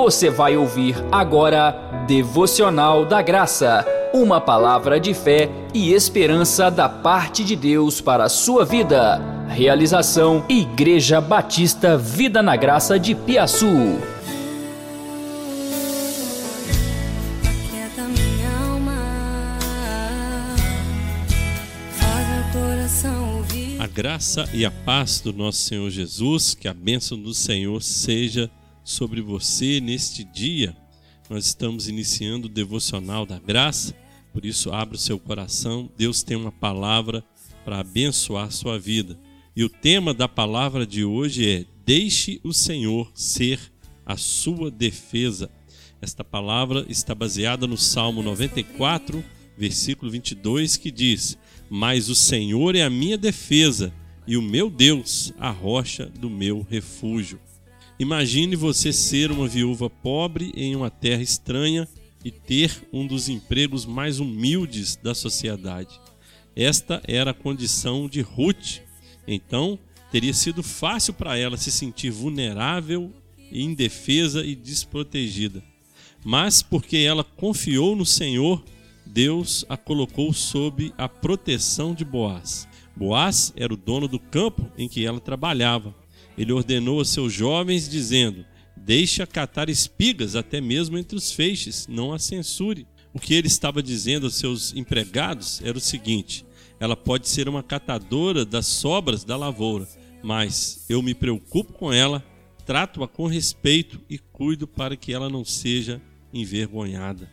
[0.00, 1.72] Você vai ouvir agora
[2.06, 3.84] Devocional da Graça,
[4.14, 9.20] uma palavra de fé e esperança da parte de Deus para a sua vida.
[9.48, 13.98] Realização Igreja Batista Vida na Graça de Piaçu.
[23.98, 28.48] Graça e a paz do nosso Senhor Jesus, que a bênção do Senhor seja
[28.88, 30.74] sobre você neste dia.
[31.28, 33.94] Nós estamos iniciando o devocional da graça,
[34.32, 35.90] por isso abra o seu coração.
[35.94, 37.22] Deus tem uma palavra
[37.66, 39.20] para abençoar a sua vida.
[39.54, 43.60] E o tema da palavra de hoje é: Deixe o Senhor ser
[44.06, 45.50] a sua defesa.
[46.00, 49.22] Esta palavra está baseada no Salmo 94,
[49.56, 51.36] versículo 22, que diz:
[51.68, 53.92] Mas o Senhor é a minha defesa
[54.26, 57.38] e o meu Deus, a rocha do meu refúgio.
[57.98, 61.88] Imagine você ser uma viúva pobre em uma terra estranha
[62.24, 66.00] e ter um dos empregos mais humildes da sociedade.
[66.54, 68.78] Esta era a condição de Ruth.
[69.26, 69.76] Então,
[70.12, 73.12] teria sido fácil para ela se sentir vulnerável,
[73.50, 75.60] indefesa e desprotegida.
[76.24, 78.62] Mas porque ela confiou no Senhor,
[79.04, 82.68] Deus a colocou sob a proteção de Boaz.
[82.94, 85.92] Boaz era o dono do campo em que ela trabalhava
[86.38, 92.12] ele ordenou a seus jovens, dizendo: Deixa catar espigas até mesmo entre os feixes, não
[92.12, 92.86] a censure.
[93.12, 96.46] O que ele estava dizendo aos seus empregados era o seguinte:
[96.78, 99.88] ela pode ser uma catadora das sobras da lavoura,
[100.22, 102.24] mas eu me preocupo com ela,
[102.64, 106.00] trato-a com respeito e cuido para que ela não seja
[106.32, 107.28] envergonhada.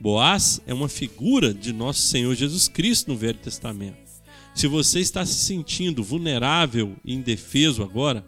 [0.00, 4.08] Boaz é uma figura de nosso Senhor Jesus Cristo no Velho Testamento.
[4.54, 8.26] Se você está se sentindo vulnerável e indefeso agora,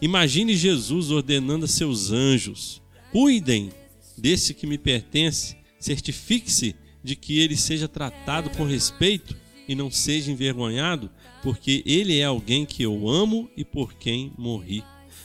[0.00, 3.70] Imagine Jesus ordenando a seus anjos: cuidem
[4.16, 9.36] desse que me pertence, certifique-se de que ele seja tratado com respeito
[9.68, 11.10] e não seja envergonhado,
[11.42, 14.82] porque ele é alguém que eu amo e por quem morri.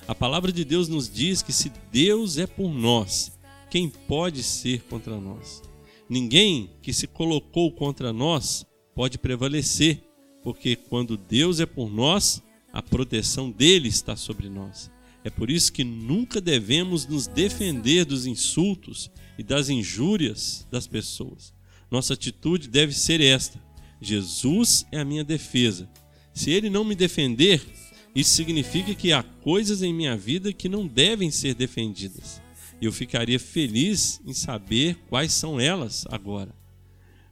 [0.07, 3.31] A palavra de Deus nos diz que se Deus é por nós,
[3.69, 5.63] quem pode ser contra nós?
[6.07, 10.03] Ninguém que se colocou contra nós pode prevalecer,
[10.43, 12.41] porque quando Deus é por nós,
[12.75, 14.91] a proteção dele está sobre nós.
[15.23, 21.53] É por isso que nunca devemos nos defender dos insultos e das injúrias das pessoas.
[21.89, 23.63] Nossa atitude deve ser esta:
[24.01, 25.89] Jesus é a minha defesa.
[26.33, 27.65] Se ele não me defender,
[28.13, 32.41] isso significa que há coisas em minha vida que não devem ser defendidas.
[32.81, 36.53] E eu ficaria feliz em saber quais são elas agora.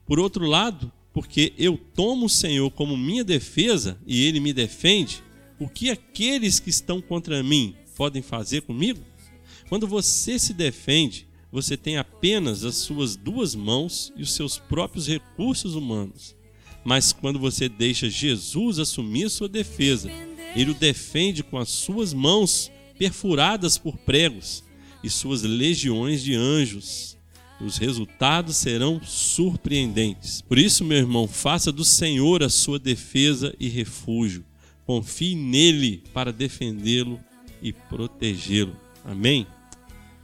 [0.05, 5.21] Por outro lado, porque eu tomo o Senhor como minha defesa e ele me defende,
[5.59, 9.01] o que aqueles que estão contra mim podem fazer comigo?
[9.69, 15.07] Quando você se defende, você tem apenas as suas duas mãos e os seus próprios
[15.07, 16.35] recursos humanos.
[16.83, 20.11] Mas quando você deixa Jesus assumir sua defesa,
[20.55, 24.63] ele o defende com as suas mãos perfuradas por pregos
[25.03, 27.17] e suas legiões de anjos.
[27.61, 30.41] Os resultados serão surpreendentes.
[30.41, 34.43] Por isso, meu irmão, faça do Senhor a sua defesa e refúgio.
[34.85, 37.19] Confie nele para defendê-lo
[37.61, 38.75] e protegê-lo.
[39.03, 39.47] Amém?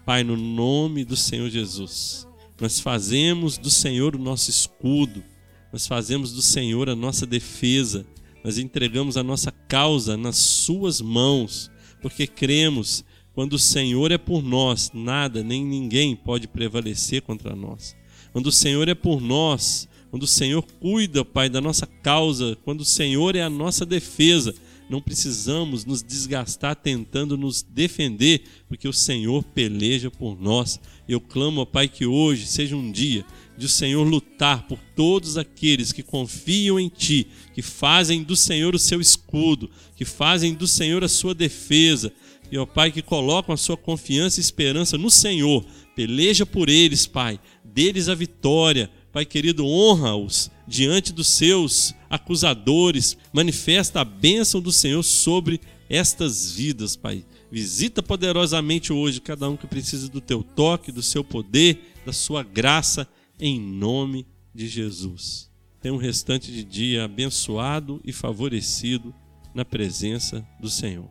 [0.06, 2.28] Pai, no nome do Senhor Jesus,
[2.60, 5.24] nós fazemos do Senhor o nosso escudo,
[5.72, 8.06] nós fazemos do Senhor a nossa defesa,
[8.44, 11.70] nós entregamos a nossa causa nas Suas mãos,
[12.02, 17.96] porque cremos quando o Senhor é por nós, nada nem ninguém pode prevalecer contra nós.
[18.34, 22.82] Quando o Senhor é por nós, quando o Senhor cuida, Pai, da nossa causa, quando
[22.82, 24.54] o Senhor é a nossa defesa,
[24.90, 30.80] não precisamos nos desgastar tentando nos defender, porque o Senhor peleja por nós.
[31.08, 33.24] Eu clamo, Pai, que hoje seja um dia
[33.56, 38.74] de o Senhor lutar por todos aqueles que confiam em Ti, que fazem do Senhor
[38.74, 42.12] o seu escudo, que fazem do Senhor a sua defesa,
[42.52, 45.64] e, ó Pai, que colocam a sua confiança e esperança no Senhor.
[45.96, 54.02] Peleja por eles, Pai, deles a vitória Pai querido, honra-os diante dos seus acusadores, manifesta
[54.02, 55.60] a bênção do Senhor sobre
[55.90, 57.26] estas vidas, Pai.
[57.52, 62.44] Visita poderosamente hoje cada um que precisa do teu toque, do seu poder, da sua
[62.44, 63.08] graça,
[63.40, 65.50] em nome de Jesus.
[65.82, 69.14] Tenha um restante de dia abençoado e favorecido
[69.56, 71.08] na presença do Senhor.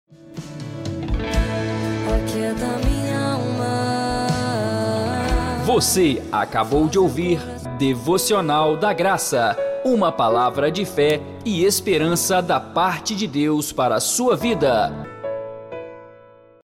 [5.68, 7.38] Você acabou de ouvir
[7.78, 9.54] Devocional da Graça,
[9.84, 15.17] uma palavra de fé e esperança da parte de Deus para a sua vida.